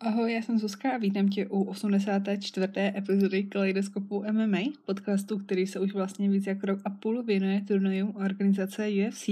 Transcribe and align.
Ahoj, 0.00 0.32
já 0.32 0.42
jsem 0.42 0.58
Zuzka 0.58 0.90
a 0.90 0.98
vítám 0.98 1.28
tě 1.28 1.46
u 1.46 1.62
84. 1.62 2.66
epizody 2.76 3.42
Kaleidoskopu 3.42 4.24
MMA, 4.32 4.58
podcastu, 4.86 5.38
který 5.38 5.66
se 5.66 5.80
už 5.80 5.92
vlastně 5.92 6.28
víc 6.28 6.46
jak 6.46 6.64
rok 6.64 6.78
a 6.84 6.90
půl 6.90 7.22
věnuje 7.22 7.60
turnajům 7.68 8.16
organizace 8.16 8.88
UFC. 8.88 9.28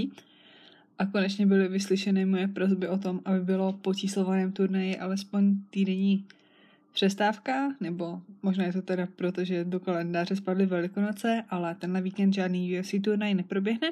A 0.99 1.05
konečně 1.05 1.45
byly 1.45 1.67
vyslyšeny 1.67 2.25
moje 2.25 2.47
prozby 2.47 2.87
o 2.87 2.97
tom, 2.97 3.21
aby 3.25 3.39
bylo 3.39 3.73
po 3.73 3.93
číslovaném 3.93 4.51
turnaji 4.51 4.97
alespoň 4.97 5.55
týdenní 5.69 6.25
přestávka, 6.93 7.75
nebo 7.79 8.21
možná 8.41 8.65
je 8.65 8.73
to 8.73 8.81
teda 8.81 9.07
proto, 9.15 9.43
že 9.43 9.65
do 9.65 9.79
kalendáře 9.79 10.35
spadly 10.35 10.65
Velikonoce, 10.65 11.43
ale 11.49 11.75
tenhle 11.75 12.01
víkend 12.01 12.33
žádný 12.33 12.79
UFC 12.79 12.95
turnaj 13.03 13.33
neproběhne 13.33 13.91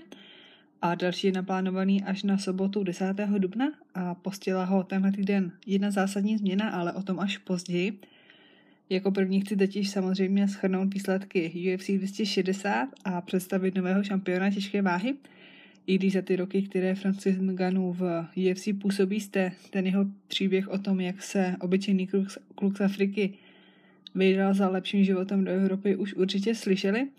a 0.82 0.96
další 0.96 1.28
je 1.28 1.34
naplánovaný 1.34 2.04
až 2.04 2.24
na 2.24 2.38
sobotu 2.38 2.84
10. 2.84 3.14
dubna 3.38 3.72
a 3.96 4.16
postila 4.16 4.66
ho 4.66 4.84
tenhle 4.84 5.12
týden 5.12 5.52
jedna 5.66 5.92
zásadní 5.92 6.38
změna, 6.38 6.70
ale 6.70 6.94
o 6.94 7.04
tom 7.04 7.20
až 7.20 7.38
později. 7.38 8.00
Jako 8.90 9.12
první 9.12 9.42
chci 9.42 9.56
totiž 9.56 9.90
samozřejmě 9.90 10.48
schrnout 10.48 10.94
výsledky 10.94 11.76
UFC 11.76 11.88
260 11.90 12.90
a 13.06 13.22
představit 13.22 13.76
nového 13.76 14.04
šampiona 14.04 14.52
těžké 14.52 14.82
váhy. 14.82 15.14
I 15.88 15.98
když 15.98 16.14
za 16.14 16.22
ty 16.22 16.36
roky, 16.36 16.62
které 16.62 16.96
Francis 16.96 17.38
Ngannou 17.38 17.94
v 17.94 18.26
UFC 18.52 18.68
působí, 18.82 19.20
jste 19.20 19.52
ten 19.70 19.86
jeho 19.86 20.06
příběh 20.28 20.68
o 20.68 20.78
tom, 20.78 21.00
jak 21.00 21.24
se 21.24 21.56
obyčejný 21.60 22.08
kluk, 22.08 22.28
kluk 22.56 22.78
z 22.78 22.82
Afriky 22.82 23.34
vydal 24.16 24.54
za 24.54 24.70
lepším 24.70 25.04
životem 25.04 25.44
do 25.46 25.52
Evropy, 25.52 25.96
už 25.96 26.14
určitě 26.14 26.56
slyšeli– 26.56 27.08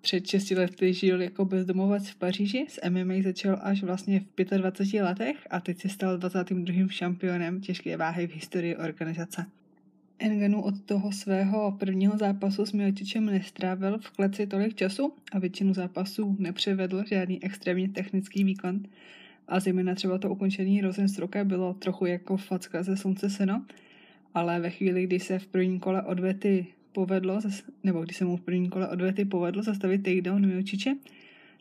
před 0.00 0.26
6 0.26 0.50
lety 0.50 0.94
žil 0.94 1.22
jako 1.22 1.44
bezdomovec 1.44 2.08
v 2.08 2.16
Paříži, 2.16 2.66
s 2.68 2.90
MMA 2.90 3.14
začal 3.22 3.58
až 3.62 3.82
vlastně 3.82 4.20
v 4.20 4.44
25 4.56 5.02
letech 5.02 5.36
a 5.50 5.60
teď 5.60 5.80
se 5.80 5.88
stal 5.88 6.18
22. 6.18 6.88
šampionem 6.88 7.60
těžké 7.60 7.96
váhy 7.96 8.26
v 8.26 8.34
historii 8.34 8.76
organizace. 8.76 9.46
Enganu 10.18 10.62
od 10.62 10.80
toho 10.80 11.12
svého 11.12 11.76
prvního 11.78 12.18
zápasu 12.18 12.66
s 12.66 12.72
Miocičem 12.72 13.26
nestrávil 13.26 13.98
v 13.98 14.10
kleci 14.10 14.46
tolik 14.46 14.74
času 14.74 15.12
a 15.32 15.38
většinu 15.38 15.74
zápasů 15.74 16.36
nepřevedl 16.38 17.04
žádný 17.06 17.44
extrémně 17.44 17.88
technický 17.88 18.44
výkon. 18.44 18.82
A 19.48 19.60
zejména 19.60 19.94
třeba 19.94 20.18
to 20.18 20.30
ukončení 20.30 20.80
Rosenstruka 20.80 21.44
bylo 21.44 21.74
trochu 21.74 22.06
jako 22.06 22.36
facka 22.36 22.82
ze 22.82 22.96
slunce 22.96 23.30
seno, 23.30 23.64
ale 24.34 24.60
ve 24.60 24.70
chvíli, 24.70 25.04
kdy 25.04 25.20
se 25.20 25.38
v 25.38 25.46
prvním 25.46 25.80
kole 25.80 26.02
odvety 26.02 26.66
povedlo, 26.92 27.40
nebo 27.84 28.02
když 28.02 28.16
se 28.16 28.24
mu 28.24 28.36
v 28.36 28.40
prvním 28.40 28.70
kole 28.70 28.88
odvety 28.88 29.24
povedlo 29.24 29.62
zastavit 29.62 30.02
takedown 30.02 30.46
Miociče, 30.46 30.94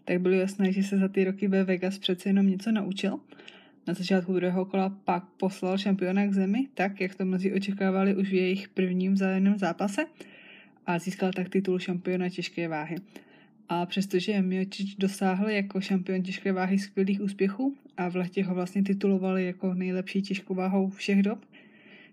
tak 0.06 0.22
bylo 0.22 0.36
jasné, 0.36 0.72
že 0.72 0.84
se 0.84 0.98
za 0.98 1.08
ty 1.08 1.24
roky 1.24 1.48
ve 1.48 1.64
Vegas 1.64 1.98
přece 1.98 2.30
jenom 2.30 2.48
něco 2.48 2.72
naučil. 2.72 3.20
Na 3.88 3.94
začátku 3.94 4.34
druhého 4.34 4.66
kola 4.66 4.90
pak 4.90 5.24
poslal 5.26 5.78
šampiona 5.78 6.28
k 6.28 6.34
zemi, 6.34 6.68
tak 6.74 7.02
jak 7.02 7.16
to 7.16 7.26
mnozí 7.26 7.54
očekávali 7.54 8.16
už 8.16 8.30
v 8.30 8.34
jejich 8.34 8.70
prvním 8.70 9.14
vzájemném 9.14 9.58
zápase 9.58 10.06
a 10.86 11.00
získal 11.00 11.32
tak 11.32 11.50
titul 11.50 11.80
šampiona 11.80 12.30
těžké 12.30 12.68
váhy. 12.68 12.96
A 13.70 13.86
přestože 13.86 14.42
Miocic 14.42 14.96
dosáhl 14.98 15.50
jako 15.50 15.82
šampion 15.82 16.24
těžké 16.24 16.54
váhy 16.54 16.80
skvělých 16.80 17.22
úspěchů 17.22 17.78
a 17.98 18.10
v 18.10 18.16
letě 18.16 18.44
ho 18.44 18.56
vlastně 18.56 18.84
titulovali 18.84 19.46
jako 19.46 19.74
nejlepší 19.74 20.22
těžkou 20.22 20.56
váhou 20.56 20.90
všech 20.90 21.24
dob, 21.24 21.46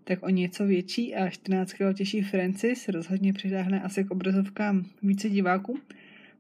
tak 0.08 0.22
o 0.22 0.28
něco 0.28 0.66
větší 0.66 1.14
a 1.14 1.30
14 1.30 1.72
kg 1.72 1.94
těžší 1.94 2.22
Francis 2.22 2.88
rozhodně 2.88 3.32
přitáhne 3.32 3.82
asi 3.82 4.04
k 4.04 4.10
obrazovkám 4.10 4.86
více 5.02 5.30
diváků, 5.30 5.78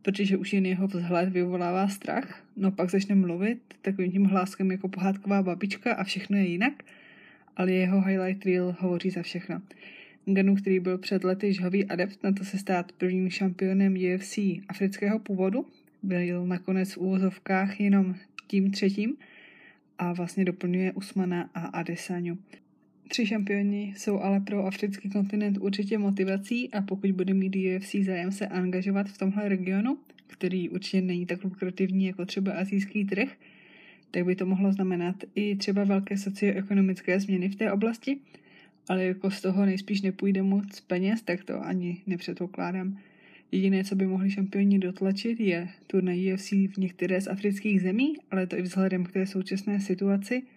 protože 0.02 0.36
už 0.36 0.52
jen 0.52 0.66
jeho 0.66 0.86
vzhled 0.86 1.28
vyvolává 1.28 1.88
strach, 1.88 2.42
no 2.56 2.70
pak 2.70 2.90
začne 2.90 3.14
mluvit 3.14 3.58
takovým 3.82 4.12
tím 4.12 4.24
hláskem 4.24 4.70
jako 4.70 4.88
pohádková 4.88 5.42
babička 5.42 5.94
a 5.94 6.04
všechno 6.04 6.36
je 6.36 6.46
jinak, 6.46 6.72
ale 7.56 7.72
jeho 7.72 8.02
highlight 8.02 8.44
reel 8.44 8.76
hovoří 8.78 9.10
za 9.10 9.22
všechno. 9.22 9.62
Ganu, 10.26 10.56
který 10.56 10.80
byl 10.80 10.98
před 10.98 11.24
lety 11.24 11.52
žhavý 11.52 11.84
adept 11.84 12.22
na 12.22 12.32
to 12.32 12.44
se 12.44 12.58
stát 12.58 12.92
prvním 12.92 13.30
šampionem 13.30 13.94
UFC 13.94 14.38
afrického 14.68 15.18
původu, 15.18 15.66
byl 16.02 16.46
nakonec 16.46 16.92
v 16.92 16.98
úvozovkách 16.98 17.80
jenom 17.80 18.14
tím 18.46 18.70
třetím 18.70 19.16
a 19.98 20.12
vlastně 20.12 20.44
doplňuje 20.44 20.92
Usmana 20.92 21.50
a 21.54 21.60
Adesanu. 21.60 22.38
Tři 23.08 23.26
šampioni 23.26 23.94
jsou 23.96 24.20
ale 24.20 24.40
pro 24.40 24.66
africký 24.66 25.10
kontinent 25.10 25.58
určitě 25.58 25.98
motivací 25.98 26.70
a 26.72 26.82
pokud 26.82 27.10
bude 27.10 27.34
mít 27.34 27.56
UFC 27.56 27.94
zájem 27.94 28.32
se 28.32 28.46
angažovat 28.46 29.08
v 29.08 29.18
tomhle 29.18 29.48
regionu, 29.48 29.98
který 30.26 30.68
určitě 30.68 31.00
není 31.00 31.26
tak 31.26 31.44
lukrativní 31.44 32.06
jako 32.06 32.26
třeba 32.26 32.52
azijský 32.52 33.04
trh, 33.04 33.28
tak 34.10 34.24
by 34.24 34.36
to 34.36 34.46
mohlo 34.46 34.72
znamenat 34.72 35.16
i 35.34 35.56
třeba 35.56 35.84
velké 35.84 36.16
socioekonomické 36.16 37.20
změny 37.20 37.48
v 37.48 37.56
té 37.56 37.72
oblasti, 37.72 38.18
ale 38.88 39.04
jako 39.04 39.30
z 39.30 39.40
toho 39.40 39.66
nejspíš 39.66 40.02
nepůjde 40.02 40.42
moc 40.42 40.80
peněz, 40.80 41.22
tak 41.22 41.44
to 41.44 41.64
ani 41.64 42.02
nepředpokládám. 42.06 42.98
Jediné, 43.52 43.84
co 43.84 43.94
by 43.96 44.06
mohli 44.06 44.30
šampioni 44.30 44.78
dotlačit, 44.78 45.40
je 45.40 45.68
turnaj 45.86 46.34
UFC 46.34 46.52
v 46.52 46.76
některé 46.78 47.20
z 47.20 47.28
afrických 47.28 47.82
zemí, 47.82 48.14
ale 48.30 48.46
to 48.46 48.58
i 48.58 48.62
vzhledem 48.62 49.04
k 49.04 49.12
té 49.12 49.26
současné 49.26 49.80
situaci– 49.80 50.42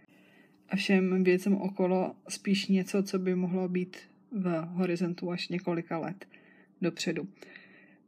a 0.72 0.75
všem 0.75 1.24
věcem 1.24 1.56
okolo 1.56 2.16
spíš 2.30 2.68
něco, 2.68 3.03
co 3.03 3.19
by 3.19 3.35
mohlo 3.35 3.69
být 3.69 3.97
v 4.31 4.68
horizontu 4.74 5.31
až 5.31 5.50
několika 5.50 5.97
let 5.97 6.25
dopředu. 6.81 7.28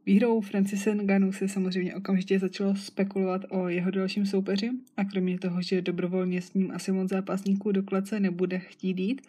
Výhrou 0.06 0.40
Francise 0.40 0.94
Nganu 0.94 1.32
se 1.32 1.48
samozřejmě 1.48 1.94
okamžitě 1.94 2.38
začalo 2.38 2.76
spekulovat 2.76 3.44
o 3.48 3.68
jeho 3.68 3.90
dalším 3.90 4.26
soupeři 4.26 4.70
a 4.96 5.04
kromě 5.04 5.38
toho, 5.38 5.62
že 5.62 5.82
dobrovolně 5.82 6.42
s 6.42 6.54
ním 6.54 6.70
asi 6.70 6.92
moc 6.92 7.10
zápasníků 7.10 7.72
do 7.72 7.82
klece 7.82 8.20
nebude 8.20 8.58
chtít 8.58 8.98
jít, 8.98 9.22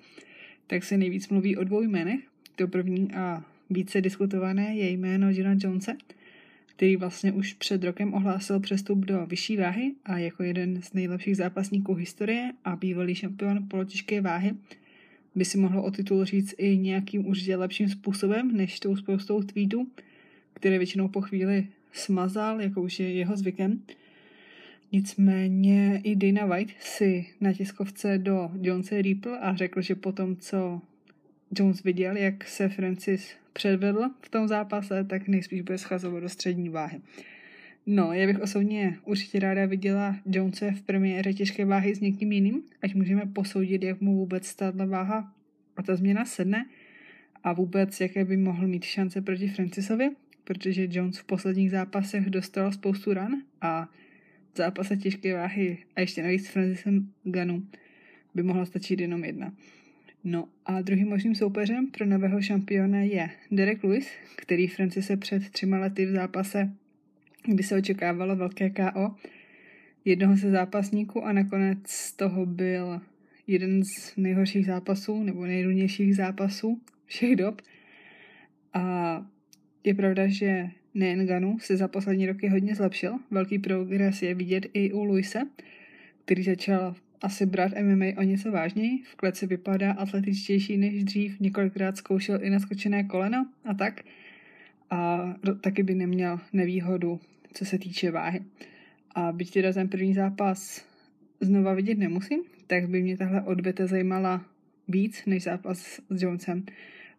tak 0.68 0.84
se 0.84 0.98
nejvíc 0.98 1.30
mluví 1.30 1.58
o 1.58 1.64
dvou 1.64 1.82
jménech. 1.82 2.20
To 2.56 2.68
první 2.68 3.12
a 3.12 3.44
více 3.70 4.02
diskutované 4.02 4.76
je 4.76 4.90
jméno 4.90 5.32
Johna 5.32 5.56
Jonese– 5.60 5.96
který 6.76 6.96
vlastně 6.96 7.32
už 7.32 7.54
před 7.54 7.84
rokem 7.84 8.14
ohlásil 8.14 8.60
přestup 8.60 9.00
do 9.00 9.26
vyšší 9.26 9.58
váhy 9.58 9.92
a 10.06 10.18
jako 10.18 10.44
jeden 10.44 10.82
z 10.82 10.94
nejlepších 10.94 11.38
zápasníků 11.38 11.94
historie 11.94 12.52
a 12.66 12.76
bývalý 12.76 13.16
šampion 13.16 13.68
polotěžké 13.68 14.22
váhy 14.22 14.54
by 15.36 15.46
si 15.46 15.58
mohlo 15.58 15.84
o 15.84 15.92
titul 15.92 16.26
říct 16.26 16.56
i 16.58 16.78
nějakým 16.78 17.28
určitě 17.28 17.56
lepším 17.56 17.90
způsobem 17.90 18.58
než 18.58 18.80
tou 18.80 18.96
spoustou 18.96 19.44
tweetů, 19.44 19.88
které 20.54 20.78
většinou 20.78 21.08
po 21.08 21.22
chvíli 21.22 21.68
smazal, 21.92 22.62
jako 22.62 22.82
už 22.82 23.00
je 23.00 23.14
jeho 23.14 23.38
zvykem. 23.38 23.82
Nicméně 24.92 26.02
i 26.04 26.16
Dana 26.16 26.46
White 26.46 26.74
si 26.80 27.26
na 27.42 27.54
tiskovce 27.54 28.18
do 28.18 28.52
Jonesa 28.62 29.02
Ripple 29.02 29.40
a 29.40 29.56
řekl, 29.56 29.82
že 29.82 29.96
po 29.96 30.12
tom, 30.12 30.36
co 30.36 30.82
Jones 31.60 31.84
viděl, 31.84 32.18
jak 32.18 32.48
se 32.48 32.70
Francis 32.70 33.32
předvedl 33.54 34.10
v 34.22 34.30
tom 34.30 34.48
zápase, 34.48 35.04
tak 35.04 35.28
nejspíš 35.28 35.62
bude 35.62 35.78
schazovat 35.78 36.24
do 36.24 36.30
střední 36.30 36.70
váhy. 36.70 37.02
No, 37.86 38.14
já 38.14 38.28
bych 38.28 38.40
osobně 38.40 38.98
určitě 39.06 39.40
ráda 39.40 39.66
viděla 39.66 40.16
Jonese 40.26 40.72
v 40.72 40.82
premiére 40.82 41.34
těžké 41.34 41.66
váhy 41.66 41.96
s 41.96 42.00
někým 42.00 42.32
jiným, 42.32 42.64
ať 42.82 42.96
můžeme 42.96 43.26
posoudit, 43.26 43.84
jak 43.84 44.02
mu 44.02 44.16
vůbec 44.16 44.56
ta 44.56 44.72
váha 44.72 45.34
a 45.78 45.84
ta 45.84 45.96
změna 45.96 46.26
sedne 46.26 46.66
a 47.44 47.54
vůbec, 47.54 48.02
jaké 48.02 48.26
by 48.26 48.38
mohl 48.38 48.68
mít 48.68 48.84
šance 48.84 49.22
proti 49.22 49.48
Francisovi, 49.48 50.10
protože 50.44 50.88
Jones 50.92 51.18
v 51.18 51.24
posledních 51.24 51.72
zápasech 51.72 52.30
dostal 52.30 52.72
spoustu 52.72 53.14
ran 53.14 53.32
a 53.62 53.90
v 54.54 54.58
zápase 54.58 54.98
těžké 54.98 55.34
váhy 55.34 55.78
a 55.96 56.02
ještě 56.02 56.24
navíc 56.24 56.46
s 56.46 56.50
Francisem 56.50 57.12
Ganu 57.24 57.68
by 58.36 58.44
mohla 58.44 58.66
stačit 58.66 59.00
jenom 59.00 59.24
jedna. 59.24 59.54
No 60.24 60.48
a 60.66 60.82
druhým 60.82 61.10
možným 61.10 61.36
soupeřem 61.36 61.88
pro 61.88 62.06
nového 62.06 62.42
šampiona 62.42 63.00
je 63.00 63.30
Derek 63.52 63.84
Lewis, 63.84 64.08
který 64.36 64.68
Francise 64.68 65.18
před 65.18 65.50
třema 65.50 65.78
lety 65.78 66.06
v 66.06 66.12
zápase, 66.12 66.72
kdy 67.46 67.64
se 67.64 67.78
očekávalo 67.78 68.36
velké 68.36 68.70
KO, 68.70 69.16
jednoho 70.06 70.36
ze 70.36 70.52
zápasníků 70.52 71.26
a 71.26 71.34
nakonec 71.34 71.78
z 71.86 72.14
toho 72.14 72.46
byl 72.46 73.02
jeden 73.48 73.84
z 73.84 74.18
nejhorších 74.18 74.66
zápasů 74.66 75.24
nebo 75.24 75.46
nejrůnějších 75.46 76.16
zápasů 76.16 76.82
všech 77.06 77.36
dob. 77.36 77.62
A 78.74 79.26
je 79.84 79.94
pravda, 79.94 80.28
že 80.28 80.70
nejen 80.94 81.28
Ganu 81.28 81.60
se 81.60 81.78
za 81.78 81.88
poslední 81.88 82.26
roky 82.26 82.48
hodně 82.48 82.76
zlepšil. 82.76 83.14
Velký 83.32 83.60
progres 83.60 84.22
je 84.22 84.36
vidět 84.36 84.66
i 84.74 84.92
u 84.92 85.04
Luise, 85.04 85.42
který 86.26 86.44
začal 86.44 86.96
asi 87.24 87.46
brát 87.46 87.72
MMA 87.82 88.06
o 88.18 88.22
něco 88.22 88.52
vážněji. 88.52 89.04
V 89.04 89.16
kleci 89.16 89.48
vypadá 89.48 89.92
atletičtější 89.92 90.78
než 90.78 91.04
dřív, 91.04 91.40
několikrát 91.40 91.98
zkoušel 91.98 92.44
i 92.44 92.50
naskočené 92.50 93.04
koleno 93.04 93.48
a 93.66 93.74
tak. 93.74 94.02
A 94.90 95.34
taky 95.62 95.84
by 95.84 95.96
neměl 95.96 96.40
nevýhodu, 96.54 97.20
co 97.54 97.66
se 97.66 97.80
týče 97.80 98.12
váhy. 98.12 98.44
A 99.16 99.32
byť 99.32 99.54
teda 99.54 99.74
ten 99.74 99.90
první 99.90 100.14
zápas 100.14 100.86
znova 101.42 101.74
vidět 101.74 101.98
nemusím, 101.98 102.40
tak 102.68 102.90
by 102.90 103.02
mě 103.02 103.18
tahle 103.18 103.42
odveta 103.42 103.88
zajímala 103.88 104.46
víc 104.88 105.26
než 105.26 105.44
zápas 105.44 106.02
s 106.10 106.22
Jonesem. 106.22 106.66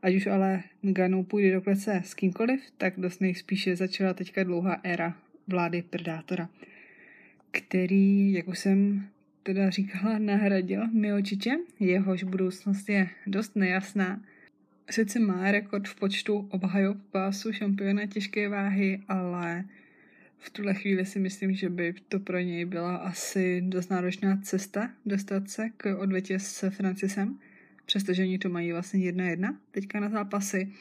Ať 0.02 0.14
už 0.14 0.26
ale 0.26 0.62
Ganu 0.82 1.24
půjde 1.24 1.52
do 1.52 1.60
klece 1.60 2.02
s 2.04 2.14
kýmkoliv, 2.14 2.60
tak 2.78 2.94
dost 2.96 3.20
nejspíše 3.20 3.76
začala 3.76 4.14
teďka 4.14 4.44
dlouhá 4.44 4.80
éra 4.82 5.16
vlády 5.48 5.82
Predátora, 5.82 6.48
který, 7.50 8.32
jak 8.32 8.48
už 8.48 8.58
jsem 8.58 9.06
teda 9.44 9.70
říkala, 9.70 10.18
nahradil 10.18 10.88
Miočiče, 10.88 11.56
jehož 11.80 12.22
budoucnost 12.22 12.88
je 12.88 13.08
dost 13.26 13.56
nejasná. 13.56 14.22
Sice 14.90 15.18
má 15.18 15.52
rekord 15.52 15.88
v 15.88 15.94
počtu 15.94 16.48
obhajob 16.50 16.96
pásu 17.10 17.52
šampiona 17.52 18.06
těžké 18.06 18.48
váhy, 18.48 19.00
ale 19.08 19.64
v 20.38 20.50
tuhle 20.50 20.74
chvíli 20.74 21.06
si 21.06 21.18
myslím, 21.18 21.54
že 21.54 21.68
by 21.68 21.94
to 22.08 22.20
pro 22.20 22.38
něj 22.38 22.64
byla 22.64 22.96
asi 22.96 23.60
dost 23.60 23.90
náročná 23.90 24.36
cesta 24.36 24.90
dostat 25.06 25.50
se 25.50 25.70
k 25.76 25.96
odvětě 25.98 26.38
s 26.38 26.70
Francisem, 26.70 27.38
přestože 27.86 28.22
oni 28.22 28.38
to 28.38 28.48
mají 28.48 28.72
vlastně 28.72 29.00
jedna 29.00 29.24
jedna 29.24 29.56
teďka 29.70 30.00
na 30.00 30.08
zápasy. 30.08 30.72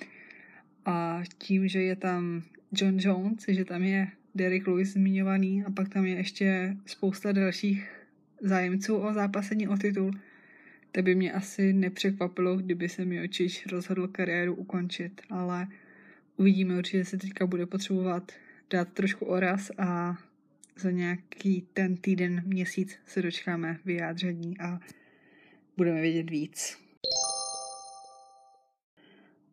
A 0.86 1.24
tím, 1.38 1.68
že 1.68 1.82
je 1.82 1.96
tam 1.96 2.42
John 2.72 2.98
Jones, 3.00 3.46
že 3.48 3.66
tam 3.66 3.84
je 3.84 4.08
Derek 4.36 4.68
Lewis 4.68 4.94
zmiňovaný 4.94 5.64
a 5.64 5.72
pak 5.72 5.90
tam 5.90 6.06
je 6.06 6.16
ještě 6.16 6.78
spousta 6.86 7.32
dalších 7.32 8.03
zájemců 8.44 8.96
o 8.96 9.14
zápasení 9.14 9.68
o 9.68 9.78
titul, 9.78 10.12
tak 10.92 11.04
by 11.04 11.16
mě 11.16 11.32
asi 11.32 11.74
nepřekvapilo, 11.74 12.58
kdyby 12.58 12.90
se 12.90 13.06
mi 13.06 13.24
očiš 13.24 13.66
rozhodl 13.72 14.08
kariéru 14.08 14.56
ukončit, 14.56 15.22
ale 15.30 15.68
uvidíme, 16.38 16.78
určitě 16.78 17.06
se 17.06 17.18
teďka 17.18 17.48
bude 17.48 17.66
potřebovat 17.66 18.32
dát 18.70 18.90
trošku 18.94 19.26
oraz 19.26 19.72
a 19.78 20.18
za 20.76 20.92
nějaký 20.92 21.68
ten 21.74 21.98
týden, 21.98 22.44
měsíc 22.46 23.00
se 23.06 23.22
dočkáme 23.22 23.80
vyjádření 23.86 24.60
a 24.60 24.80
budeme 25.78 26.02
vědět 26.02 26.30
víc. 26.30 26.78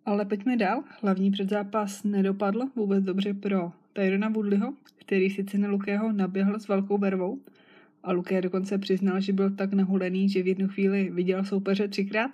Ale 0.06 0.24
pojďme 0.24 0.56
dál. 0.56 0.84
Hlavní 1.02 1.30
předzápas 1.30 2.04
nedopadl 2.04 2.60
vůbec 2.76 3.04
dobře 3.04 3.34
pro 3.34 3.72
Tyrona 3.92 4.28
Woodleyho, 4.28 4.74
který 4.96 5.30
sice 5.30 5.58
na 5.58 5.68
Lukého 5.68 6.12
naběhl 6.12 6.60
s 6.60 6.68
velkou 6.68 6.98
vervou 6.98 7.40
a 8.02 8.12
Luké 8.12 8.42
dokonce 8.42 8.78
přiznal, 8.78 9.20
že 9.20 9.32
byl 9.32 9.50
tak 9.50 9.72
nahulený, 9.72 10.28
že 10.28 10.42
v 10.42 10.46
jednu 10.46 10.68
chvíli 10.68 11.10
viděl 11.10 11.44
soupeře 11.44 11.88
třikrát, 11.88 12.30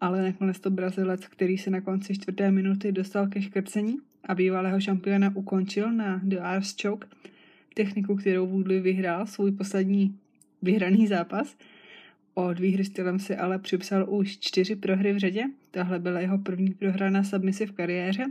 ale 0.00 0.22
nakonec 0.22 0.60
to 0.60 0.70
Brazilec, 0.70 1.26
který 1.26 1.58
se 1.58 1.70
na 1.70 1.80
konci 1.80 2.14
čtvrté 2.14 2.50
minuty 2.50 2.92
dostal 2.92 3.26
ke 3.26 3.42
škrcení 3.42 3.96
a 4.24 4.34
bývalého 4.34 4.80
šampiona 4.80 5.32
ukončil 5.34 5.92
na 5.92 6.20
The 6.24 6.38
Arse 6.38 6.74
Choke, 6.82 7.08
techniku, 7.74 8.16
kterou 8.16 8.46
Woodley 8.46 8.80
vyhrál 8.80 9.26
svůj 9.26 9.52
poslední 9.52 10.18
vyhraný 10.62 11.06
zápas. 11.06 11.56
Od 12.34 12.58
výhry 12.58 12.84
stylem 12.84 13.18
si 13.18 13.36
ale 13.36 13.58
připsal 13.58 14.06
už 14.08 14.38
čtyři 14.38 14.76
prohry 14.76 15.12
v 15.12 15.18
řadě. 15.18 15.44
Tahle 15.70 15.98
byla 15.98 16.20
jeho 16.20 16.38
první 16.38 16.70
prohra 16.70 17.10
na 17.10 17.24
submisi 17.24 17.66
v 17.66 17.72
kariéře 17.72 18.26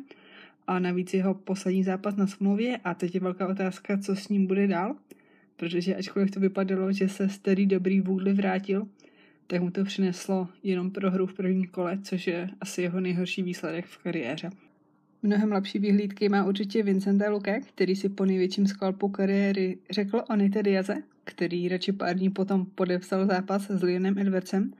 a 0.67 0.79
navíc 0.79 1.13
jeho 1.13 1.33
poslední 1.33 1.83
zápas 1.83 2.15
na 2.15 2.27
smlouvě 2.27 2.77
a 2.83 2.93
teď 2.93 3.15
je 3.15 3.21
velká 3.21 3.47
otázka, 3.47 3.97
co 3.97 4.15
s 4.15 4.29
ním 4.29 4.47
bude 4.47 4.67
dál, 4.67 4.95
protože 5.57 5.95
ačkoliv 5.95 6.31
to 6.31 6.39
vypadalo, 6.39 6.91
že 6.91 7.09
se 7.09 7.29
starý 7.29 7.65
dobrý 7.65 8.01
Woodley 8.01 8.33
vrátil, 8.33 8.87
tak 9.47 9.61
mu 9.61 9.71
to 9.71 9.83
přineslo 9.83 10.47
jenom 10.63 10.91
prohru 10.91 11.27
v 11.27 11.33
prvním 11.33 11.67
kole, 11.67 11.99
což 12.03 12.27
je 12.27 12.49
asi 12.61 12.81
jeho 12.81 12.99
nejhorší 12.99 13.43
výsledek 13.43 13.85
v 13.85 13.97
kariéře. 13.97 14.49
Mnohem 15.23 15.51
lepší 15.51 15.79
vyhlídky 15.79 16.29
má 16.29 16.45
určitě 16.45 16.83
Vincenta 16.83 17.29
Luke, 17.29 17.59
který 17.59 17.95
si 17.95 18.09
po 18.09 18.25
největším 18.25 18.67
skalpu 18.67 19.09
kariéry 19.09 19.77
řekl 19.89 20.21
o 20.29 20.35
Nate 20.35 20.63
Diaze, 20.63 20.95
který 21.23 21.69
radši 21.69 21.91
pár 21.91 22.17
dní 22.17 22.29
potom 22.29 22.65
podepsal 22.65 23.25
zápas 23.25 23.71
s 23.71 23.83
Lionem 23.83 24.17
Edwardsem 24.17 24.73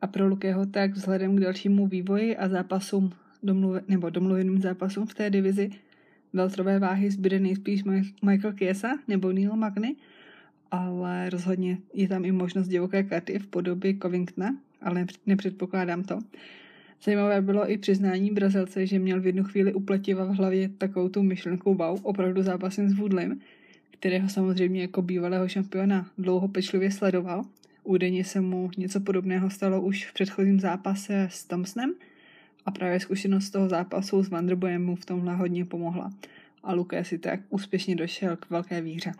a 0.00 0.06
pro 0.06 0.26
Lukeho 0.26 0.66
tak 0.66 0.92
vzhledem 0.92 1.36
k 1.36 1.40
dalšímu 1.40 1.86
vývoji 1.86 2.36
a 2.36 2.48
zápasům 2.48 3.12
domluve, 3.42 3.80
nebo 3.88 4.10
domluveným 4.10 4.60
zápasům 4.60 5.06
v 5.06 5.14
té 5.14 5.30
divizi 5.30 5.70
veltrové 6.32 6.78
váhy 6.78 7.10
zbyde 7.10 7.40
nejspíš 7.40 7.82
Michael 8.22 8.52
Kiesa 8.52 8.98
nebo 9.08 9.32
Neil 9.32 9.56
Magny, 9.56 9.96
ale 10.70 11.30
rozhodně 11.30 11.78
je 11.94 12.08
tam 12.08 12.24
i 12.24 12.32
možnost 12.32 12.68
divoké 12.68 13.02
karty 13.02 13.38
v 13.38 13.46
podobě 13.46 13.94
Covingtona, 14.02 14.56
ale 14.82 15.06
nepředpokládám 15.26 16.04
to. 16.04 16.18
Zajímavé 17.02 17.42
bylo 17.42 17.70
i 17.70 17.78
přiznání 17.78 18.30
Brazilce, 18.30 18.86
že 18.86 18.98
měl 18.98 19.20
v 19.20 19.26
jednu 19.26 19.44
chvíli 19.44 19.74
upletívat 19.74 20.28
v 20.28 20.34
hlavě 20.34 20.68
takovou 20.68 21.08
tu 21.08 21.22
myšlenku 21.22 21.74
wow, 21.74 22.00
opravdu 22.02 22.42
zápasem 22.42 22.88
s 22.88 22.94
Woodlem, 22.94 23.40
kterého 23.90 24.28
samozřejmě 24.28 24.80
jako 24.80 25.02
bývalého 25.02 25.48
šampiona 25.48 26.10
dlouho 26.18 26.48
pečlivě 26.48 26.90
sledoval. 26.90 27.44
Údajně 27.84 28.24
se 28.24 28.40
mu 28.40 28.70
něco 28.78 29.00
podobného 29.00 29.50
stalo 29.50 29.80
už 29.80 30.06
v 30.06 30.12
předchozím 30.12 30.60
zápase 30.60 31.28
s 31.30 31.44
Thompsonem 31.44 31.94
a 32.66 32.70
právě 32.70 33.00
zkušenost 33.00 33.50
toho 33.50 33.68
zápasu 33.68 34.22
s 34.22 34.28
Vanderbojem 34.28 34.84
mu 34.84 34.96
v 34.96 35.04
tomhle 35.04 35.36
hodně 35.36 35.64
pomohla. 35.64 36.10
A 36.64 36.72
Luke 36.72 37.04
si 37.04 37.18
tak 37.18 37.40
úspěšně 37.50 37.96
došel 37.96 38.36
k 38.36 38.50
velké 38.50 38.80
výhře. 38.80 39.12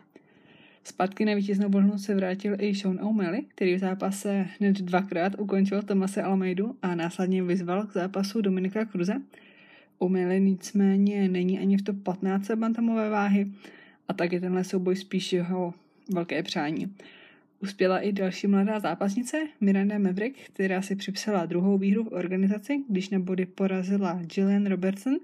Zpátky 0.89 1.25
na 1.25 1.35
vítěznou 1.35 1.69
vlnu 1.69 1.99
se 1.99 2.15
vrátil 2.15 2.57
i 2.59 2.75
Sean 2.75 2.99
O'Malley, 3.05 3.43
který 3.49 3.75
v 3.75 3.79
zápase 3.79 4.47
hned 4.59 4.81
dvakrát 4.81 5.33
ukončil 5.39 5.83
Tomase 5.83 6.23
Almeidu 6.23 6.77
a 6.83 6.95
následně 6.95 7.43
vyzval 7.43 7.87
k 7.87 7.93
zápasu 7.93 8.41
Dominika 8.41 8.85
Kruze. 8.85 9.15
O'Malley 9.99 10.41
nicméně 10.41 11.29
není 11.29 11.59
ani 11.59 11.77
v 11.77 11.83
top 11.83 11.97
15 12.03 12.51
bantamové 12.51 13.11
váhy 13.11 13.53
a 14.09 14.13
tak 14.13 14.33
je 14.33 14.41
tenhle 14.41 14.65
souboj 14.65 14.97
spíš 14.97 15.33
jeho 15.33 15.75
velké 16.15 16.43
přání. 16.43 16.95
Uspěla 17.63 17.99
i 17.99 18.13
další 18.13 18.47
mladá 18.47 18.81
zápasnice, 18.81 19.37
Miranda 19.61 19.99
Maverick, 19.99 20.39
která 20.47 20.83
si 20.83 20.97
připsala 20.97 21.47
druhou 21.47 21.79
výhru 21.79 22.05
v 22.05 22.13
organizaci, 22.13 22.85
když 22.89 23.11
na 23.11 23.19
body 23.19 23.47
porazila 23.47 24.21
Jillian 24.37 24.67
Robertson 24.67 25.17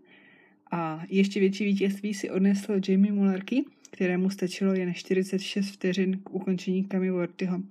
a 0.71 1.03
ještě 1.09 1.41
větší 1.41 1.65
vítězství 1.65 2.15
si 2.15 2.31
odnesl 2.31 2.81
Jamie 2.89 3.13
Mullerky, 3.13 3.65
kterému 3.91 4.31
stačilo 4.31 4.75
jen 4.75 4.95
46 4.95 5.71
vteřin 5.71 6.19
k 6.19 6.35
ukončení 6.35 6.85
Kami 6.85 7.11
Wortyho. 7.11 7.63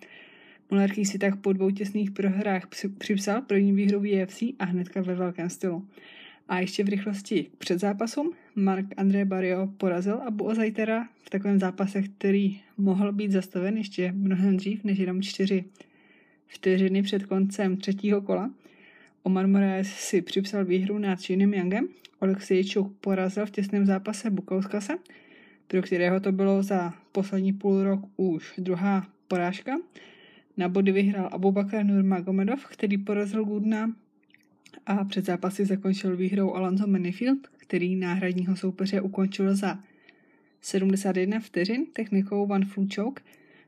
Mullerky 0.72 1.06
si 1.06 1.18
tak 1.18 1.42
po 1.42 1.54
dvou 1.54 1.72
těsných 1.72 2.12
prohrách 2.12 2.64
připsal 2.98 3.42
první 3.42 3.74
výhru 3.74 4.00
v 4.00 4.24
UFC 4.24 4.42
a 4.60 4.66
hnedka 4.66 5.02
ve 5.02 5.16
velkém 5.16 5.50
stylu. 5.50 5.88
A 6.48 6.60
ještě 6.60 6.84
v 6.84 6.90
rychlosti 6.90 7.48
před 7.58 7.80
zápasem 7.80 8.30
Mark 8.56 8.86
André 8.98 9.26
Barrio 9.26 9.68
porazil 9.68 10.22
Abu 10.28 10.46
Ozaitera 10.46 11.08
v 11.24 11.30
takovém 11.30 11.60
zápase, 11.60 12.02
který 12.02 12.62
mohl 12.78 13.12
být 13.12 13.32
zastaven 13.32 13.78
ještě 13.78 14.12
mnohem 14.12 14.58
dřív 14.58 14.84
než 14.84 15.00
jenom 15.00 15.22
čtyři 15.22 15.66
vteřiny 16.48 17.04
před 17.04 17.26
koncem 17.26 17.78
třetího 17.78 18.22
kola. 18.22 18.52
Omar 19.24 19.48
Moraes 19.48 19.88
si 19.88 20.22
připsal 20.22 20.66
výhru 20.66 20.98
nad 20.98 21.22
Shinem 21.22 21.54
Youngem, 21.54 21.88
Oleksij 22.20 22.64
Čuk 22.64 22.94
porazil 23.02 23.46
v 23.46 23.52
těsném 23.52 23.86
zápase 23.86 24.30
Bukauskase, 24.30 24.94
pro 25.68 25.82
kterého 25.82 26.20
to 26.20 26.32
bylo 26.32 26.64
za 26.64 26.94
poslední 27.12 27.54
půl 27.54 27.84
rok 27.84 28.00
už 28.18 28.54
druhá 28.58 29.08
porážka. 29.28 29.72
Na 30.58 30.70
body 30.70 30.92
vyhrál 30.92 31.30
Abubakar 31.32 31.86
Nurmagomedov, 31.86 32.66
který 32.68 32.98
porazil 32.98 33.46
Gudna 33.46 33.94
a 34.86 35.04
před 35.04 35.26
zápasy 35.26 35.66
zakončil 35.66 36.18
výhrou 36.18 36.54
Alonso 36.54 36.88
Manifield, 36.88 37.48
který 37.58 37.96
náhradního 37.96 38.56
soupeře 38.56 39.02
ukončil 39.02 39.56
za 39.56 39.80
71 40.62 41.40
vteřin 41.40 41.86
technikou 41.94 42.44
One 42.44 42.66
Flu 42.66 42.88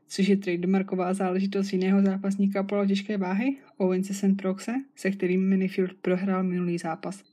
což 0.08 0.28
je 0.28 0.36
trademarková 0.36 1.14
záležitost 1.14 1.72
jiného 1.72 2.02
zápasníka 2.02 2.62
polo 2.62 2.86
těžké 2.86 3.16
váhy, 3.16 3.56
Owens 3.76 4.18
St. 4.18 4.36
Proxe, 4.36 4.72
se 4.96 5.10
kterým 5.10 5.48
Minifield 5.48 5.94
prohrál 5.94 6.42
minulý 6.44 6.78
zápas. 6.78 7.24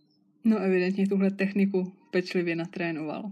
No 0.43 0.59
evidentně 0.59 1.07
tuhle 1.07 1.31
techniku 1.31 1.93
pečlivě 2.11 2.55
natrénoval. 2.55 3.31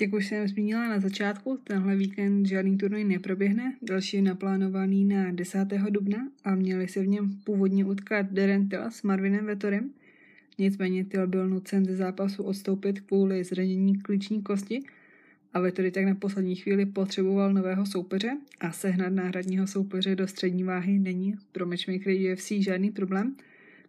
Jak 0.00 0.12
už 0.12 0.26
jsem 0.26 0.48
zmínila 0.48 0.88
na 0.88 1.00
začátku, 1.00 1.58
tenhle 1.64 1.96
víkend 1.96 2.46
žádný 2.46 2.78
turnaj 2.78 3.04
neproběhne, 3.04 3.76
další 3.82 4.16
je 4.16 4.22
naplánovaný 4.22 5.04
na 5.04 5.30
10. 5.30 5.68
dubna 5.90 6.28
a 6.44 6.54
měli 6.54 6.88
se 6.88 7.02
v 7.02 7.06
něm 7.06 7.40
původně 7.44 7.84
utkat 7.84 8.26
Darren 8.32 8.68
Till 8.68 8.90
s 8.90 9.02
Marvinem 9.02 9.46
Vetorem. 9.46 9.90
Nicméně 10.58 11.04
Till 11.04 11.26
byl 11.26 11.48
nucen 11.48 11.84
ze 11.84 11.96
zápasu 11.96 12.42
odstoupit 12.42 13.00
kvůli 13.00 13.44
zranění 13.44 13.98
klíční 13.98 14.42
kosti 14.42 14.82
a 15.54 15.60
Vettori 15.60 15.90
tak 15.90 16.04
na 16.04 16.14
poslední 16.14 16.56
chvíli 16.56 16.86
potřeboval 16.86 17.52
nového 17.52 17.86
soupeře 17.86 18.38
a 18.60 18.72
sehnat 18.72 19.12
náhradního 19.12 19.66
soupeře 19.66 20.16
do 20.16 20.28
střední 20.28 20.64
váhy 20.64 20.98
není 20.98 21.34
pro 21.52 21.66
matchmakery 21.66 22.32
UFC 22.32 22.50
žádný 22.50 22.90
problém, 22.90 23.36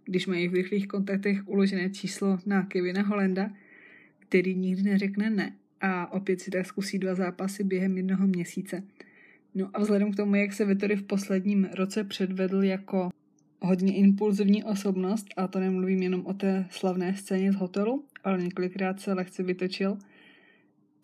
když 0.05 0.27
mají 0.27 0.47
v 0.47 0.53
rychlých 0.53 0.87
kontaktech 0.87 1.47
uložené 1.47 1.89
číslo 1.89 2.39
na 2.45 2.63
Kevina 2.63 3.01
Holenda, 3.01 3.49
který 4.19 4.55
nikdy 4.55 4.83
neřekne 4.83 5.29
ne 5.29 5.55
a 5.81 6.13
opět 6.13 6.41
si 6.41 6.51
tak 6.51 6.65
zkusí 6.65 6.99
dva 6.99 7.15
zápasy 7.15 7.63
během 7.63 7.97
jednoho 7.97 8.27
měsíce. 8.27 8.83
No 9.55 9.69
a 9.73 9.79
vzhledem 9.79 10.11
k 10.11 10.15
tomu, 10.15 10.35
jak 10.35 10.53
se 10.53 10.65
Vettori 10.65 10.95
v 10.95 11.03
posledním 11.03 11.69
roce 11.73 12.03
předvedl 12.03 12.63
jako 12.63 13.09
hodně 13.59 13.95
impulzivní 13.95 14.63
osobnost, 14.63 15.27
a 15.37 15.47
to 15.47 15.59
nemluvím 15.59 16.03
jenom 16.03 16.25
o 16.25 16.33
té 16.33 16.65
slavné 16.69 17.15
scéně 17.15 17.51
z 17.51 17.55
hotelu, 17.55 18.05
ale 18.23 18.43
několikrát 18.43 18.99
se 18.99 19.13
lehce 19.13 19.43
vytočil, 19.43 19.97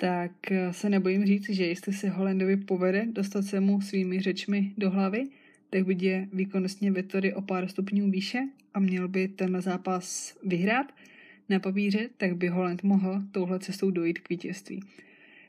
tak 0.02 0.32
se 0.72 0.90
nebojím 0.90 1.26
říct, 1.26 1.50
že 1.50 1.66
jestli 1.66 1.94
se 1.94 2.10
Holendovi 2.10 2.58
povede 2.58 3.06
dostat 3.12 3.42
se 3.42 3.60
mu 3.60 3.82
svými 3.82 4.22
řečmi 4.22 4.72
do 4.78 4.90
hlavy, 4.90 5.28
tak 5.70 5.84
bude 5.84 6.28
výkonnostně 6.34 6.92
Vettori 6.92 7.34
o 7.34 7.42
pár 7.42 7.68
stupňů 7.68 8.12
výše 8.12 8.40
a 8.74 8.80
měl 8.80 9.08
by 9.08 9.28
ten 9.28 9.62
zápas 9.62 10.38
vyhrát– 10.44 10.94
na 11.50 11.60
papíře, 11.60 12.10
tak 12.18 12.36
by 12.36 12.48
Holland 12.48 12.84
mohl 12.84 13.22
touhle 13.32 13.60
cestou 13.60 13.92
dojít 13.92 14.20
k 14.20 14.30
vítězství. 14.30 14.84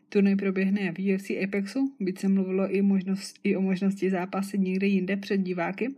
Turnaj 0.09 0.37
proběhne 0.37 0.93
v 0.93 1.15
UFC 1.15 1.31
Apexu, 1.31 1.93
byť 2.01 2.19
se 2.19 2.29
mluvilo 2.29 2.75
i, 2.75 2.83
možnost, 2.83 3.41
i 3.45 3.57
o 3.57 3.61
možnosti 3.61 4.11
zápasy 4.11 4.59
někde 4.59 4.87
jinde 4.87 5.17
před 5.17 5.39
diváky. 5.39 5.89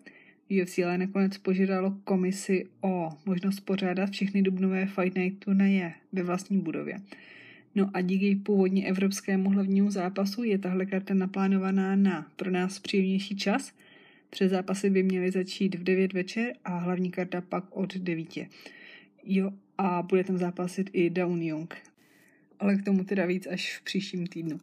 UFC 0.62 0.78
ale 0.78 0.98
nakonec 0.98 1.38
požádalo 1.38 1.96
komisi 2.04 2.66
o 2.80 3.08
možnost 3.26 3.60
pořádat 3.60 4.10
všechny 4.10 4.42
dubnové 4.42 4.86
Fight 4.86 5.16
Night 5.16 5.44
turnaje 5.44 5.92
ve 6.12 6.22
vlastní 6.22 6.60
budově. 6.60 6.96
No 7.74 7.90
a 7.94 8.00
díky 8.00 8.36
původně 8.36 8.86
evropskému 8.86 9.50
hlavnímu 9.50 9.90
zápasu 9.90 10.44
je 10.44 10.58
tahle 10.58 10.86
karta 10.86 11.14
naplánovaná 11.14 11.96
na 11.96 12.30
pro 12.36 12.50
nás 12.50 12.78
příjemnější 12.78 13.36
čas. 13.36 13.72
Před 14.30 14.48
zápasy 14.48 14.90
by 14.90 15.02
měly 15.02 15.30
začít 15.30 15.74
v 15.74 15.82
9 15.82 16.12
večer 16.12 16.52
a 16.64 16.78
hlavní 16.78 17.10
karta 17.10 17.40
pak 17.40 17.64
od 17.76 17.96
9. 17.96 18.28
Jo, 19.24 19.50
a 19.78 20.02
bude 20.02 20.24
tam 20.24 20.38
zápasit 20.38 20.90
i 20.92 21.10
Down 21.10 21.42
Young. 21.42 21.74
Ale 22.60 22.76
k 22.76 22.84
tomu 22.84 23.04
teda 23.04 23.26
víc 23.26 23.46
až 23.46 23.78
v 23.78 23.84
příštím 23.84 24.26
týdnu. 24.26 24.60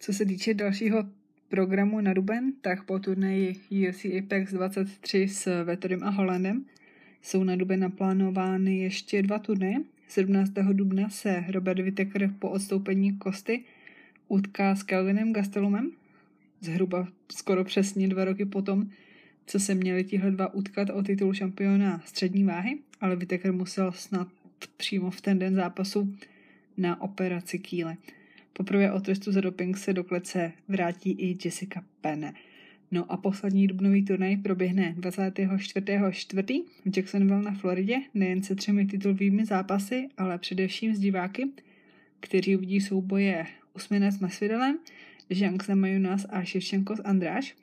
Co 0.00 0.12
se 0.12 0.24
týče 0.24 0.54
dalšího 0.54 1.04
programu 1.48 2.00
na 2.00 2.12
Duben, 2.14 2.52
tak 2.60 2.84
po 2.84 2.98
turnaji 2.98 3.56
UFC 3.70 4.04
Apex 4.04 4.52
23 4.52 5.28
s 5.28 5.64
Vetorem 5.64 6.02
a 6.02 6.10
Holandem 6.10 6.64
jsou 7.22 7.44
na 7.44 7.56
Duben 7.56 7.80
naplánovány 7.80 8.78
ještě 8.78 9.22
dva 9.22 9.38
turnaje. 9.38 9.76
17. 10.08 10.52
dubna 10.72 11.08
se 11.08 11.44
Robert 11.48 11.80
Whittaker 11.80 12.30
po 12.38 12.50
odstoupení 12.50 13.18
Kosty 13.18 13.64
utká 14.28 14.76
s 14.76 14.82
Calvinem 14.82 15.32
Gastelumem, 15.32 15.90
zhruba 16.60 17.08
skoro 17.32 17.64
přesně 17.64 18.08
dva 18.08 18.24
roky 18.24 18.44
potom, 18.44 18.90
co 19.46 19.60
se 19.60 19.74
měli 19.74 20.04
tihle 20.04 20.30
dva 20.30 20.54
utkat 20.54 20.90
o 20.90 21.02
titul 21.02 21.34
šampiona 21.34 22.02
střední 22.04 22.44
váhy, 22.44 22.78
ale 23.00 23.16
Whittaker 23.16 23.52
musel 23.52 23.92
snad 23.92 24.28
přímo 24.76 25.10
v 25.10 25.20
ten 25.20 25.38
den 25.38 25.54
zápasu 25.54 26.16
na 26.76 27.00
operaci 27.00 27.58
kýle. 27.58 27.96
Poprvé 28.52 28.92
o 28.92 29.00
trestu 29.00 29.32
za 29.32 29.40
doping 29.40 29.76
se 29.76 29.92
do 29.92 30.04
klece 30.04 30.52
vrátí 30.68 31.10
i 31.10 31.38
Jessica 31.44 31.84
Penne. 32.00 32.34
No 32.90 33.12
a 33.12 33.16
poslední 33.16 33.66
dubnový 33.66 34.04
turnaj 34.04 34.36
proběhne 34.36 34.94
24.4. 34.98 36.64
v 36.84 36.96
Jacksonville 36.96 37.42
na 37.42 37.54
Floridě, 37.54 37.96
nejen 38.14 38.42
se 38.42 38.54
třemi 38.54 38.86
titulovými 38.86 39.44
zápasy, 39.44 40.08
ale 40.16 40.38
především 40.38 40.94
s 40.94 40.98
diváky, 40.98 41.48
kteří 42.20 42.56
uvidí 42.56 42.80
souboje 42.80 43.46
Usmina 43.74 44.10
s 44.10 44.20
Masvidalem, 44.20 44.78
Zhang 45.30 45.62
s 45.62 45.74
Majunas 45.74 46.26
a 46.30 46.44
Ševčenko 46.44 46.96
s 46.96 47.00
Andráš. 47.04 47.56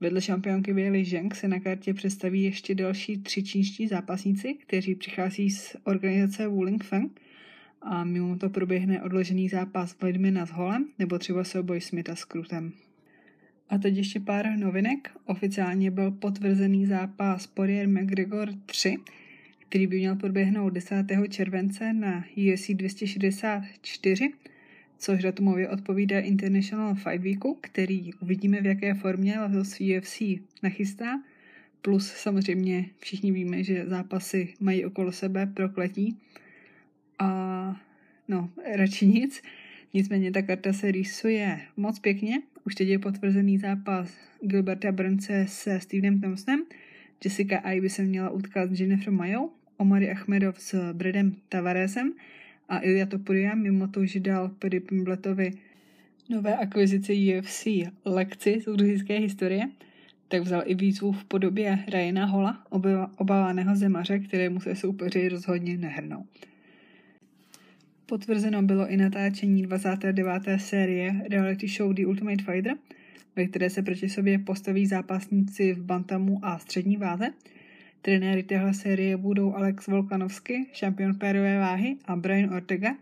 Vedle 0.00 0.20
šampionky 0.20 0.72
Věly 0.72 1.04
Zhang 1.04 1.34
se 1.34 1.48
na 1.48 1.60
kartě 1.60 1.94
představí 1.94 2.42
ještě 2.42 2.74
další 2.74 3.18
tři 3.18 3.42
čínští 3.42 3.88
zápasníci, 3.88 4.54
kteří 4.54 4.94
přichází 4.94 5.50
z 5.50 5.76
organizace 5.84 6.48
Wuling 6.48 6.84
Feng 6.84 7.20
a 7.82 8.04
mimo 8.04 8.36
to 8.36 8.50
proběhne 8.50 9.02
odložený 9.02 9.48
zápas 9.48 9.96
Vladimina 10.00 10.46
s 10.46 10.50
Holem 10.50 10.88
nebo 10.98 11.18
třeba 11.18 11.44
souboj 11.44 11.80
Smitha 11.80 12.16
s 12.16 12.24
Krutem. 12.24 12.72
A 13.68 13.78
teď 13.78 13.96
ještě 13.96 14.20
pár 14.20 14.58
novinek. 14.58 15.10
Oficiálně 15.24 15.90
byl 15.90 16.10
potvrzený 16.10 16.86
zápas 16.86 17.46
Poirier 17.46 17.88
McGregor 17.88 18.48
3, 18.66 18.96
který 19.58 19.86
by 19.86 19.98
měl 19.98 20.16
proběhnout 20.16 20.70
10. 20.70 21.06
července 21.28 21.92
na 21.92 22.24
UFC 22.36 22.70
264, 22.70 24.32
což 24.98 25.22
datumově 25.22 25.68
odpovídá 25.68 26.20
International 26.20 26.94
Fight 26.94 27.22
Weeku, 27.24 27.58
který 27.60 28.14
uvidíme 28.14 28.60
v 28.60 28.66
jaké 28.66 28.94
formě 28.94 29.38
letos 29.38 29.80
UFC 29.80 30.22
nachystá. 30.62 31.22
Plus 31.82 32.12
samozřejmě 32.12 32.86
všichni 32.98 33.32
víme, 33.32 33.64
že 33.64 33.86
zápasy 33.86 34.54
mají 34.60 34.84
okolo 34.84 35.12
sebe 35.12 35.46
prokletí. 35.46 36.18
A 37.18 37.80
no, 38.28 38.50
radši 38.74 39.06
nic. 39.06 39.42
Nicméně 39.94 40.32
ta 40.32 40.42
karta 40.42 40.72
se 40.72 40.92
rýsuje 40.92 41.60
moc 41.76 41.98
pěkně. 41.98 42.42
Už 42.66 42.74
teď 42.74 42.88
je 42.88 42.98
potvrzený 42.98 43.58
zápas 43.58 44.18
Gilberta 44.40 44.92
Brnce 44.92 45.44
se 45.48 45.80
Stevenem 45.80 46.20
Thompsonem. 46.20 46.64
Jessica 47.24 47.58
Ai 47.58 47.80
by 47.80 47.88
se 47.88 48.02
měla 48.02 48.30
utkat 48.30 48.70
s 48.70 48.80
Jennifer 48.80 49.12
Mayo, 49.12 49.48
Omari 49.76 50.10
Achmedov 50.10 50.58
s 50.58 50.92
Bradem 50.92 51.36
Tavaresem 51.48 52.12
a 52.68 52.78
Ilya 52.82 53.06
Topuria 53.06 53.54
mimo 53.54 53.88
to, 53.88 54.06
že 54.06 54.20
dal 54.20 54.48
Paddy 54.48 54.80
Pimbletovi 54.80 55.50
nové 56.30 56.56
akvizice 56.56 57.12
UFC 57.12 57.66
lekci 58.04 58.60
z 58.60 58.64
gruzijské 58.64 59.18
historie, 59.18 59.68
tak 60.28 60.42
vzal 60.42 60.62
i 60.64 60.74
výzvu 60.74 61.12
v 61.12 61.24
podobě 61.24 61.78
Ryana 61.88 62.26
Hola, 62.26 62.66
obávaného 63.16 63.76
zemaře, 63.76 64.18
kterému 64.18 64.60
se 64.60 64.76
soupeři 64.76 65.28
rozhodně 65.28 65.76
nehrnou. 65.76 66.26
Potvrzeno 68.08 68.62
bylo 68.62 68.88
i 68.88 68.96
natáčení 68.96 69.62
29. 69.62 70.42
série 70.56 71.22
reality 71.30 71.68
show 71.68 71.94
The 71.94 72.06
Ultimate 72.06 72.44
Fighter, 72.44 72.76
ve 73.36 73.46
které 73.46 73.70
se 73.70 73.82
proti 73.82 74.08
sobě 74.08 74.38
postaví 74.38 74.86
zápasníci 74.86 75.72
v 75.72 75.82
bantamu 75.82 76.38
a 76.42 76.58
střední 76.58 76.96
váze. 76.96 77.30
Trenéry 78.02 78.42
téhle 78.42 78.74
série 78.74 79.16
budou 79.16 79.54
Alex 79.54 79.86
Volkanovsky, 79.86 80.66
šampion 80.72 81.14
pérové 81.14 81.58
váhy, 81.58 81.96
a 82.04 82.16
Brian 82.16 82.54
Ortega, 82.54 82.96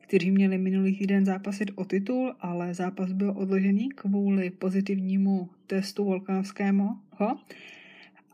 kteří 0.00 0.30
měli 0.30 0.58
minulý 0.58 0.96
týden 0.96 1.24
zápasit 1.24 1.70
o 1.74 1.84
titul, 1.84 2.34
ale 2.40 2.74
zápas 2.74 3.12
byl 3.12 3.34
odložený 3.36 3.88
kvůli 3.88 4.50
pozitivnímu 4.50 5.48
testu 5.66 6.04
Volkanovského 6.04 6.96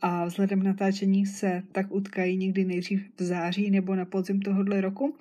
a 0.03 0.25
vzhledem 0.25 0.61
k 0.61 0.65
natáčení 0.65 1.27
se 1.27 1.63
tak 1.73 1.93
utkají 1.93 2.37
někdy 2.37 2.65
nejdřív 2.65 3.11
v 3.19 3.23
září 3.23 3.71
nebo 3.71 3.95
na 3.95 4.05
podzim 4.05 4.41
tohohle 4.41 4.81
roku 4.81 5.15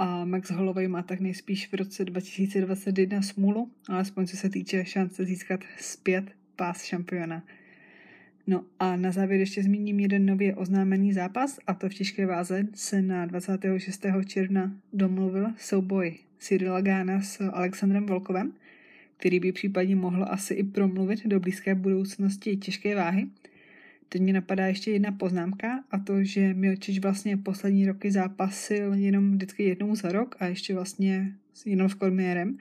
a 0.00 0.24
Max 0.24 0.50
Holloway 0.50 0.88
má 0.88 1.02
tak 1.02 1.20
nejspíš 1.20 1.68
v 1.68 1.74
roce 1.74 2.04
2021 2.04 3.22
smůlu, 3.22 3.70
alespoň 3.88 4.26
co 4.26 4.36
se 4.36 4.50
týče 4.50 4.84
šance 4.84 5.24
získat 5.24 5.60
zpět 5.78 6.24
pás 6.56 6.84
šampiona. 6.84 7.42
No 8.46 8.64
a 8.78 8.96
na 8.96 9.12
závěr 9.12 9.40
ještě 9.40 9.62
zmíním 9.62 10.00
jeden 10.00 10.26
nově 10.26 10.54
oznámený 10.54 11.12
zápas 11.12 11.58
a 11.66 11.74
to 11.74 11.88
v 11.88 11.94
těžké 11.94 12.26
váze 12.26 12.66
se 12.74 13.02
na 13.02 13.26
26. 13.26 14.06
června 14.26 14.72
domluvil 14.92 15.46
souboj 15.58 16.18
Cyrila 16.38 16.80
Gána 16.80 17.20
s 17.20 17.40
Alexandrem 17.40 18.06
Volkovem, 18.06 18.52
který 19.16 19.40
by 19.40 19.52
případně 19.52 19.96
mohl 19.96 20.26
asi 20.28 20.54
i 20.54 20.64
promluvit 20.64 21.26
do 21.26 21.40
blízké 21.40 21.74
budoucnosti 21.74 22.56
těžké 22.56 22.94
váhy– 22.94 23.26
Teď 24.12 24.22
mi 24.22 24.32
napadá 24.32 24.66
ještě 24.66 24.90
jedna 24.90 25.12
poznámka 25.12 25.84
a 25.90 25.98
to, 25.98 26.24
že 26.24 26.54
Milčič 26.54 26.98
vlastně 26.98 27.36
poslední 27.36 27.86
roky 27.86 28.10
zápasil 28.10 28.94
jenom 28.94 29.32
vždycky 29.32 29.62
jednou 29.62 29.94
za 29.94 30.12
rok 30.12 30.36
a 30.38 30.46
ještě 30.46 30.74
vlastně 30.74 31.34
jenom 31.66 31.88
s 31.88 31.94
Kormierem. 31.94 32.58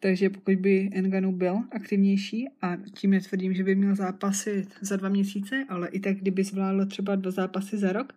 Takže 0.00 0.30
pokud 0.30 0.54
by 0.54 0.90
Enganu 0.92 1.32
byl 1.32 1.58
aktivnější 1.70 2.48
a 2.62 2.76
tím 2.94 3.10
netvrdím, 3.10 3.54
že 3.54 3.64
by 3.64 3.74
měl 3.74 3.94
zápasy 3.94 4.66
za 4.80 4.96
dva 4.96 5.08
měsíce, 5.08 5.64
ale 5.68 5.88
i 5.88 6.00
tak, 6.00 6.16
kdyby 6.16 6.44
zvládl 6.44 6.86
třeba 6.86 7.16
dva 7.16 7.30
zápasy 7.30 7.78
za 7.78 7.92
rok, 7.92 8.14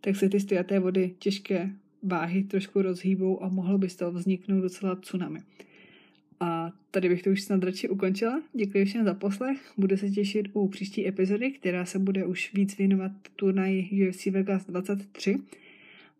tak 0.00 0.16
se 0.16 0.28
ty 0.28 0.40
stojaté 0.40 0.78
vody 0.78 1.14
těžké 1.18 1.70
váhy 2.02 2.42
trošku 2.42 2.82
rozhýbou 2.82 3.42
a 3.42 3.48
mohlo 3.48 3.78
by 3.78 3.88
z 3.88 3.96
toho 3.96 4.12
vzniknout 4.12 4.60
docela 4.60 4.96
tsunami. 4.96 5.40
A 6.40 6.72
tady 6.90 7.08
bych 7.08 7.22
to 7.22 7.30
už 7.30 7.42
snad 7.42 7.64
radši 7.64 7.88
ukončila. 7.88 8.42
Děkuji 8.52 8.84
všem 8.84 9.04
za 9.04 9.14
poslech. 9.14 9.72
Budu 9.76 9.96
se 9.96 10.10
těšit 10.10 10.48
u 10.52 10.68
příští 10.68 11.08
epizody, 11.08 11.50
která 11.50 11.84
se 11.84 11.98
bude 11.98 12.24
už 12.24 12.54
víc 12.54 12.78
věnovat 12.78 13.12
turnaji 13.36 14.08
UFC 14.08 14.26
Vegas 14.26 14.66
23. 14.66 15.36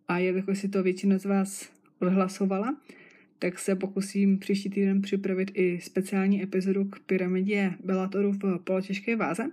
A 0.09 0.19
jelikož 0.19 0.59
si 0.59 0.69
to 0.69 0.83
většina 0.83 1.19
z 1.19 1.25
vás 1.25 1.71
odhlasovala, 1.99 2.77
tak 3.39 3.59
se 3.59 3.77
pokusím 3.77 4.39
příští 4.39 4.71
týden 4.71 5.03
připravit 5.03 5.51
i 5.55 5.81
speciální 5.81 6.43
epizodu 6.43 6.85
k 6.85 7.01
pyramidě 7.01 7.73
Bellatoru 7.85 8.33
v 8.33 8.59
polotěžké 8.65 9.17
váze, 9.17 9.51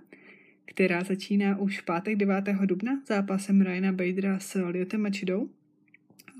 která 0.64 1.04
začíná 1.04 1.58
už 1.58 1.80
v 1.80 1.84
pátek 1.84 2.16
9. 2.16 2.44
dubna 2.64 3.02
zápasem 3.06 3.62
Ryana 3.62 3.92
Badera 3.92 4.38
s 4.38 4.60
Liotem 4.68 5.02
Machidou. 5.02 5.48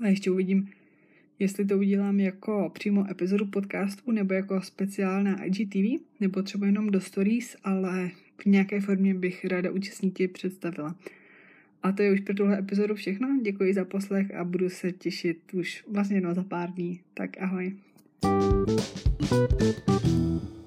A 0.01 0.07
ještě 0.07 0.31
uvidím, 0.31 0.69
jestli 1.39 1.65
to 1.65 1.77
udělám 1.77 2.19
jako 2.19 2.71
přímo 2.73 3.11
epizodu 3.11 3.45
podcastu 3.45 4.11
nebo 4.11 4.33
jako 4.33 4.61
speciál 4.61 5.23
na 5.23 5.43
IGTV, 5.43 6.03
nebo 6.19 6.41
třeba 6.41 6.65
jenom 6.65 6.89
do 6.89 7.01
stories, 7.01 7.55
ale 7.63 8.11
v 8.41 8.45
nějaké 8.45 8.81
formě 8.81 9.13
bych 9.13 9.45
ráda 9.45 9.71
účastníky 9.71 10.27
představila. 10.27 10.95
A 11.83 11.91
to 11.91 12.01
je 12.01 12.13
už 12.13 12.19
pro 12.19 12.33
tuhle 12.33 12.59
epizodu 12.59 12.95
všechno. 12.95 13.39
Děkuji 13.43 13.73
za 13.73 13.85
poslech 13.85 14.35
a 14.35 14.43
budu 14.43 14.69
se 14.69 14.91
těšit 14.91 15.53
už 15.53 15.83
vlastně 15.87 16.21
no 16.21 16.33
za 16.33 16.43
pár 16.43 16.71
dní. 16.71 16.99
Tak 17.13 17.41
ahoj. 17.41 17.73
thank 18.21 20.05
you 20.05 20.58